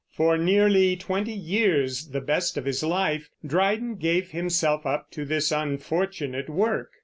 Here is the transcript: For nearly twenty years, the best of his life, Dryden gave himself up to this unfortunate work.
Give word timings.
For 0.11 0.35
nearly 0.35 0.95
twenty 0.95 1.31
years, 1.35 2.07
the 2.09 2.21
best 2.21 2.57
of 2.57 2.65
his 2.65 2.81
life, 2.81 3.29
Dryden 3.45 3.97
gave 3.97 4.31
himself 4.31 4.83
up 4.83 5.11
to 5.11 5.25
this 5.25 5.51
unfortunate 5.51 6.49
work. 6.49 6.89